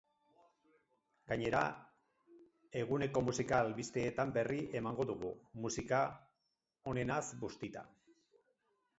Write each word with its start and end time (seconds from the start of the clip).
Gainera, 1.31 1.59
eguneko 2.79 3.23
musika 3.27 3.59
albisteen 3.65 4.31
berri 4.37 4.57
emango 4.79 5.05
dugu, 5.09 5.29
musika 5.65 5.99
onenaz 6.95 7.21
bustita. 7.45 7.85